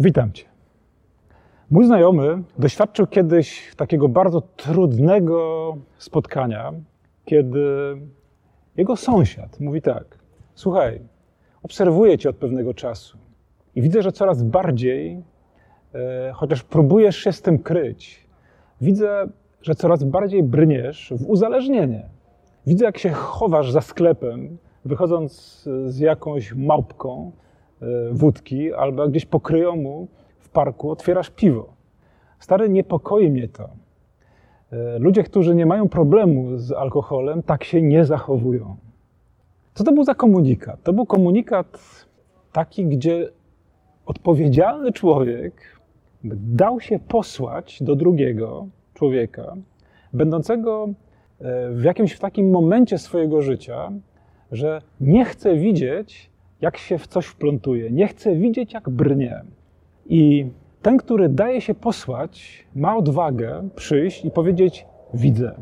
Witam 0.00 0.32
Cię. 0.32 0.44
Mój 1.70 1.86
znajomy 1.86 2.42
doświadczył 2.58 3.06
kiedyś 3.06 3.74
takiego 3.76 4.08
bardzo 4.08 4.40
trudnego 4.40 5.76
spotkania, 5.98 6.72
kiedy 7.24 7.66
jego 8.76 8.96
sąsiad 8.96 9.60
mówi 9.60 9.82
tak: 9.82 10.04
Słuchaj, 10.54 11.00
obserwuję 11.62 12.18
Cię 12.18 12.28
od 12.30 12.36
pewnego 12.36 12.74
czasu 12.74 13.18
i 13.74 13.82
widzę, 13.82 14.02
że 14.02 14.12
coraz 14.12 14.42
bardziej, 14.42 15.22
e, 15.94 16.32
chociaż 16.34 16.62
próbujesz 16.62 17.16
się 17.16 17.32
z 17.32 17.42
tym 17.42 17.58
kryć, 17.58 18.26
widzę, 18.80 19.26
że 19.62 19.74
coraz 19.74 20.04
bardziej 20.04 20.42
brniesz 20.42 21.12
w 21.16 21.30
uzależnienie. 21.30 22.08
Widzę, 22.66 22.84
jak 22.84 22.98
się 22.98 23.10
chowasz 23.10 23.72
za 23.72 23.80
sklepem, 23.80 24.58
wychodząc 24.84 25.62
z 25.86 25.98
jakąś 25.98 26.54
małpką 26.54 27.32
wódki, 28.12 28.72
albo 28.72 29.08
gdzieś 29.08 29.26
po 29.26 29.40
kryjomu 29.40 30.08
w 30.38 30.48
parku 30.48 30.90
otwierasz 30.90 31.30
piwo. 31.30 31.72
Stary, 32.38 32.68
niepokoi 32.68 33.30
mnie 33.30 33.48
to. 33.48 33.68
E, 34.72 34.98
ludzie, 34.98 35.22
którzy 35.22 35.54
nie 35.54 35.66
mają 35.66 35.88
problemu 35.88 36.58
z 36.58 36.72
alkoholem, 36.72 37.42
tak 37.42 37.64
się 37.64 37.82
nie 37.82 38.04
zachowują. 38.04 38.76
Co 39.74 39.84
to 39.84 39.92
był 39.92 40.04
za 40.04 40.14
komunikat? 40.14 40.82
To 40.82 40.92
był 40.92 41.06
komunikat 41.06 41.78
taki, 42.52 42.86
gdzie 42.86 43.28
odpowiedzialny 44.06 44.92
człowiek 44.92 45.80
dał 46.24 46.80
się 46.80 46.98
posłać 46.98 47.82
do 47.82 47.96
drugiego 47.96 48.66
człowieka, 48.94 49.56
będącego 50.12 50.88
e, 51.40 51.70
w 51.70 51.84
jakimś 51.84 52.18
takim 52.18 52.50
momencie 52.50 52.98
swojego 52.98 53.42
życia, 53.42 53.92
że 54.52 54.82
nie 55.00 55.24
chce 55.24 55.56
widzieć, 55.56 56.29
jak 56.60 56.76
się 56.76 56.98
w 56.98 57.06
coś 57.06 57.26
wplątuje, 57.26 57.90
nie 57.90 58.08
chce 58.08 58.36
widzieć, 58.36 58.72
jak 58.74 58.90
brnie. 58.90 59.42
I 60.06 60.46
ten, 60.82 60.96
który 60.96 61.28
daje 61.28 61.60
się 61.60 61.74
posłać, 61.74 62.66
ma 62.74 62.96
odwagę 62.96 63.68
przyjść 63.76 64.24
i 64.24 64.30
powiedzieć: 64.30 64.86
Widzę. 65.14 65.54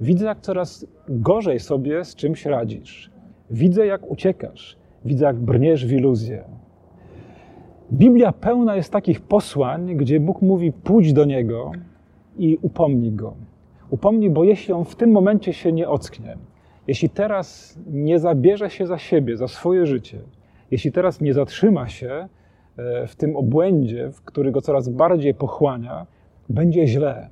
Widzę, 0.00 0.26
jak 0.26 0.40
coraz 0.40 0.86
gorzej 1.08 1.60
sobie 1.60 2.04
z 2.04 2.16
czymś 2.16 2.46
radzisz. 2.46 3.10
Widzę, 3.50 3.86
jak 3.86 4.10
uciekasz. 4.10 4.76
Widzę, 5.04 5.24
jak 5.26 5.36
brniesz 5.36 5.86
w 5.86 5.92
iluzję. 5.92 6.44
Biblia 7.92 8.32
pełna 8.32 8.76
jest 8.76 8.92
takich 8.92 9.20
posłań, 9.20 9.96
gdzie 9.96 10.20
Bóg 10.20 10.42
mówi: 10.42 10.72
pójdź 10.72 11.12
do 11.12 11.24
niego 11.24 11.72
i 12.38 12.58
upomnij 12.62 13.12
go. 13.12 13.34
Upomnij, 13.90 14.30
bo 14.30 14.44
jeśli 14.44 14.72
on 14.72 14.84
w 14.84 14.96
tym 14.96 15.10
momencie 15.10 15.52
się 15.52 15.72
nie 15.72 15.88
ocknie, 15.88 16.36
jeśli 16.86 17.10
teraz 17.10 17.78
nie 17.86 18.18
zabierze 18.18 18.70
się 18.70 18.86
za 18.86 18.98
siebie, 18.98 19.36
za 19.36 19.48
swoje 19.48 19.86
życie, 19.86 20.18
jeśli 20.70 20.92
teraz 20.92 21.20
nie 21.20 21.34
zatrzyma 21.34 21.88
się 21.88 22.28
e, 22.76 23.06
w 23.06 23.16
tym 23.16 23.36
obłędzie, 23.36 24.10
w 24.12 24.22
który 24.22 24.52
go 24.52 24.60
coraz 24.60 24.88
bardziej 24.88 25.34
pochłania, 25.34 26.06
będzie 26.48 26.86
źle. 26.86 27.28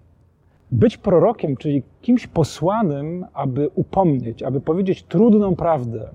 Być 0.72 0.96
prorokiem, 0.96 1.56
czyli 1.56 1.82
kimś 2.02 2.26
posłanym, 2.26 3.26
aby 3.32 3.68
upomnieć, 3.74 4.42
aby 4.42 4.60
powiedzieć 4.60 5.02
trudną 5.02 5.56
prawdę, 5.56 6.08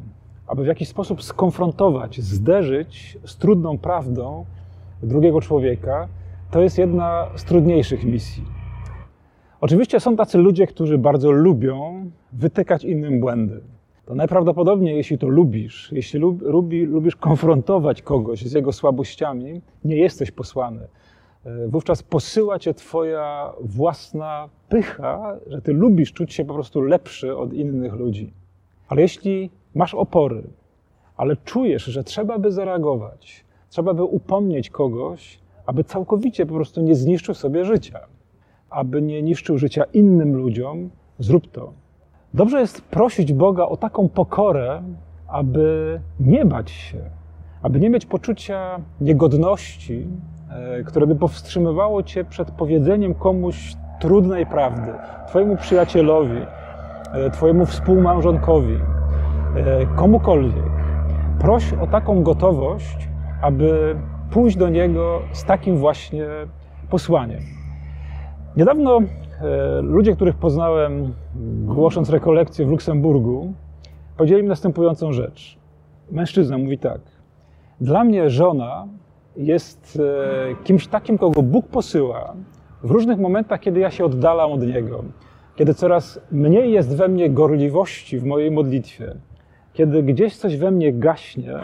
aby 0.47 0.63
w 0.63 0.67
jakiś 0.67 0.87
sposób 0.87 1.23
skonfrontować, 1.23 2.21
zderzyć 2.21 3.17
z 3.25 3.37
trudną 3.37 3.77
prawdą 3.77 4.45
drugiego 5.03 5.41
człowieka, 5.41 6.07
to 6.51 6.61
jest 6.61 6.77
jedna 6.77 7.27
z 7.35 7.43
trudniejszych 7.43 8.05
misji. 8.05 8.54
Oczywiście 9.61 9.99
są 9.99 10.15
tacy 10.15 10.37
ludzie, 10.37 10.67
którzy 10.67 10.97
bardzo 10.97 11.31
lubią 11.31 12.11
wytykać 12.33 12.83
innym 12.83 13.19
błędy. 13.19 13.61
To 14.05 14.15
najprawdopodobniej, 14.15 14.97
jeśli 14.97 15.17
to 15.17 15.27
lubisz, 15.27 15.89
jeśli 15.91 16.19
lubi, 16.19 16.85
lubisz 16.85 17.15
konfrontować 17.15 18.01
kogoś 18.01 18.41
z 18.41 18.53
jego 18.53 18.73
słabościami, 18.73 19.61
nie 19.85 19.97
jesteś 19.97 20.31
posłany. 20.31 20.87
E, 21.45 21.67
wówczas 21.67 22.03
posyła 22.03 22.59
cię 22.59 22.73
Twoja 22.73 23.53
własna 23.61 24.49
pycha, 24.69 25.37
że 25.47 25.61
Ty 25.61 25.73
lubisz 25.73 26.13
czuć 26.13 26.33
się 26.33 26.45
po 26.45 26.53
prostu 26.53 26.81
lepszy 26.81 27.37
od 27.37 27.53
innych 27.53 27.93
ludzi. 27.93 28.33
Ale 28.87 29.01
jeśli 29.01 29.49
masz 29.75 29.93
opory, 29.93 30.43
ale 31.17 31.35
czujesz, 31.35 31.83
że 31.83 32.03
trzeba 32.03 32.39
by 32.39 32.51
zareagować, 32.51 33.45
trzeba 33.69 33.93
by 33.93 34.03
upomnieć 34.03 34.69
kogoś, 34.69 35.39
aby 35.65 35.83
całkowicie 35.83 36.45
po 36.45 36.53
prostu 36.53 36.81
nie 36.81 36.95
zniszczył 36.95 37.35
sobie 37.35 37.65
życia, 37.65 37.99
aby 38.75 39.01
nie 39.01 39.21
niszczył 39.21 39.57
życia 39.57 39.83
innym 39.93 40.35
ludziom, 40.35 40.89
zrób 41.19 41.51
to. 41.51 41.73
Dobrze 42.33 42.59
jest 42.59 42.81
prosić 42.81 43.33
Boga 43.33 43.65
o 43.65 43.77
taką 43.77 44.09
pokorę, 44.09 44.81
aby 45.27 45.99
nie 46.19 46.45
bać 46.45 46.71
się, 46.71 46.97
aby 47.61 47.79
nie 47.79 47.89
mieć 47.89 48.05
poczucia 48.05 48.79
niegodności, 49.01 50.07
e, 50.49 50.83
które 50.83 51.07
by 51.07 51.15
powstrzymywało 51.15 52.03
cię 52.03 52.23
przed 52.23 52.51
powiedzeniem 52.51 53.13
komuś 53.13 53.73
trudnej 53.99 54.45
prawdy, 54.45 54.91
twojemu 55.27 55.57
przyjacielowi, 55.57 56.41
e, 57.13 57.29
twojemu 57.29 57.65
współmałżonkowi, 57.65 58.75
e, 58.75 59.85
komukolwiek. 59.85 60.71
Proś 61.39 61.73
o 61.73 61.87
taką 61.87 62.23
gotowość, 62.23 63.09
aby 63.41 63.95
pójść 64.31 64.57
do 64.57 64.69
niego 64.69 65.21
z 65.31 65.43
takim 65.43 65.77
właśnie 65.77 66.25
posłaniem. 66.89 67.64
Niedawno 68.57 68.99
e, 68.99 69.81
ludzie, 69.81 70.15
których 70.15 70.35
poznałem 70.35 71.13
głosząc 71.65 72.09
rekolekcję 72.09 72.65
w 72.65 72.69
Luksemburgu, 72.69 73.53
powiedzieli 74.17 74.43
mi 74.43 74.49
następującą 74.49 75.13
rzecz. 75.13 75.57
Mężczyzna 76.11 76.57
mówi 76.57 76.77
tak. 76.77 77.01
Dla 77.81 78.03
mnie 78.03 78.29
żona 78.29 78.87
jest 79.37 79.99
e, 80.01 80.63
kimś 80.63 80.87
takim, 80.87 81.17
kogo 81.17 81.41
Bóg 81.41 81.67
posyła 81.67 82.33
w 82.83 82.91
różnych 82.91 83.19
momentach, 83.19 83.59
kiedy 83.59 83.79
ja 83.79 83.91
się 83.91 84.05
oddalam 84.05 84.51
od 84.51 84.67
Niego, 84.67 85.03
kiedy 85.55 85.73
coraz 85.73 86.19
mniej 86.31 86.71
jest 86.71 86.97
we 86.97 87.07
mnie 87.07 87.29
gorliwości 87.29 88.19
w 88.19 88.25
mojej 88.25 88.51
modlitwie, 88.51 89.15
kiedy 89.73 90.03
gdzieś 90.03 90.37
coś 90.37 90.57
we 90.57 90.71
mnie 90.71 90.93
gaśnie, 90.93 91.59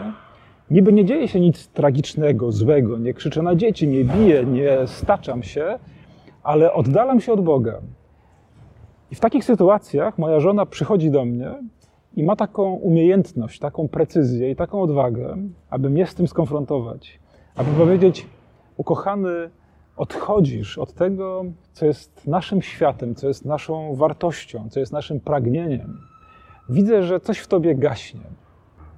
niby 0.70 0.92
nie 0.92 1.04
dzieje 1.04 1.28
się 1.28 1.40
nic 1.40 1.68
tragicznego, 1.68 2.52
złego, 2.52 2.98
nie 2.98 3.14
krzyczę 3.14 3.42
na 3.42 3.54
dzieci, 3.54 3.88
nie 3.88 4.04
biję, 4.04 4.44
nie 4.44 4.78
staczam 4.86 5.42
się, 5.42 5.78
ale 6.42 6.72
oddalam 6.72 7.20
się 7.20 7.32
od 7.32 7.40
Boga. 7.40 7.80
I 9.10 9.14
w 9.14 9.20
takich 9.20 9.44
sytuacjach 9.44 10.18
moja 10.18 10.40
żona 10.40 10.66
przychodzi 10.66 11.10
do 11.10 11.24
mnie 11.24 11.54
i 12.16 12.24
ma 12.24 12.36
taką 12.36 12.72
umiejętność, 12.72 13.58
taką 13.58 13.88
precyzję 13.88 14.50
i 14.50 14.56
taką 14.56 14.82
odwagę, 14.82 15.36
aby 15.70 15.90
mnie 15.90 16.06
z 16.06 16.14
tym 16.14 16.28
skonfrontować, 16.28 17.20
aby 17.56 17.70
powiedzieć: 17.70 18.26
Ukochany, 18.76 19.50
odchodzisz 19.96 20.78
od 20.78 20.92
tego, 20.92 21.44
co 21.72 21.86
jest 21.86 22.26
naszym 22.26 22.62
światem, 22.62 23.14
co 23.14 23.28
jest 23.28 23.44
naszą 23.44 23.94
wartością, 23.94 24.68
co 24.70 24.80
jest 24.80 24.92
naszym 24.92 25.20
pragnieniem. 25.20 25.98
Widzę, 26.68 27.02
że 27.02 27.20
coś 27.20 27.38
w 27.38 27.48
tobie 27.48 27.74
gaśnie. 27.74 28.20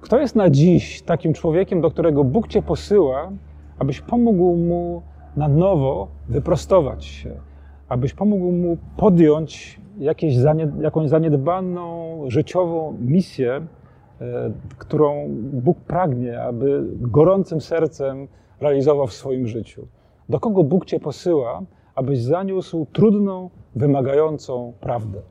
Kto 0.01 0.19
jest 0.19 0.35
na 0.35 0.49
dziś 0.49 1.01
takim 1.01 1.33
człowiekiem, 1.33 1.81
do 1.81 1.91
którego 1.91 2.23
Bóg 2.23 2.47
cię 2.47 2.61
posyła, 2.61 3.31
abyś 3.79 4.01
pomógł 4.01 4.55
mu 4.55 5.01
na 5.37 5.47
nowo 5.47 6.07
wyprostować 6.29 7.05
się, 7.05 7.31
abyś 7.89 8.13
pomógł 8.13 8.51
mu 8.51 8.77
podjąć 8.97 9.79
jakieś 9.97 10.35
jakąś 10.81 11.09
zaniedbaną 11.09 12.19
życiową 12.27 12.97
misję, 12.99 13.61
e, 14.21 14.51
którą 14.77 15.27
Bóg 15.53 15.77
pragnie, 15.79 16.41
aby 16.41 16.83
gorącym 16.95 17.61
sercem 17.61 18.27
realizował 18.61 19.07
w 19.07 19.13
swoim 19.13 19.47
życiu. 19.47 19.87
Do 20.29 20.39
kogo 20.39 20.63
Bóg 20.63 20.85
Cię 20.85 20.99
posyła, 20.99 21.61
abyś 21.95 22.21
zaniósł 22.21 22.87
trudną, 22.93 23.49
wymagającą 23.75 24.73
prawdę. 24.81 25.21